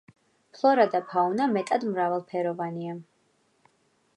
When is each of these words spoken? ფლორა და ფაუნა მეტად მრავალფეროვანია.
ფლორა 0.53 0.85
და 0.95 1.01
ფაუნა 1.11 1.47
მეტად 1.57 1.85
მრავალფეროვანია. 1.91 2.97